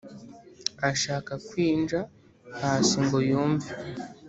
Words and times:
ashaka 0.89 1.33
kwinja 1.47 1.99
pasi 2.57 2.95
ngo 3.03 3.17
yumve 3.29 3.69